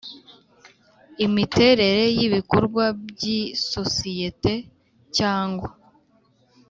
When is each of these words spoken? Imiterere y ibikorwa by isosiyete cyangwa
Imiterere 1.25 2.03
y 2.17 2.21
ibikorwa 2.27 2.83
by 3.07 3.21
isosiyete 3.39 4.53
cyangwa 5.17 5.69